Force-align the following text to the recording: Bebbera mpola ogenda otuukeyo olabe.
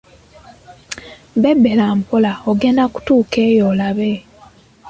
Bebbera 1.41 1.85
mpola 1.97 2.33
ogenda 2.49 2.81
otuukeyo 2.97 3.61
olabe. 3.71 4.11